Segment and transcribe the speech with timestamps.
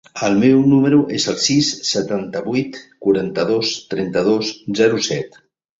[0.27, 5.45] El meu número es el sis, setanta-vuit, quaranta-dos, trenta-dos, zero, set.